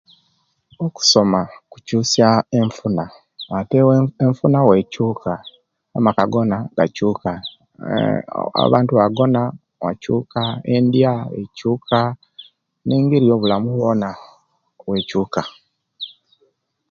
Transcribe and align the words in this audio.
Okusoma 0.85 1.41
kukyusya 1.71 2.27
enfuna 2.59 3.03
ate 3.57 3.75
ewe 3.83 3.95
enfuna 4.25 4.59
wekyuka 4.69 5.33
amaka 5.97 6.23
gona 6.33 6.57
gakyuka 6.77 7.31
eeh 7.91 8.19
ooh 8.39 8.51
abantu 8.63 8.91
ebagona 8.95 9.41
wakyuka 9.83 10.41
endiya 10.73 11.13
ekyukaa 11.41 12.17
ne'ngeri 12.85 13.25
yo 13.29 13.35
bulamu 13.41 13.69
bwona 13.77 14.09
bukyuka 14.85 15.41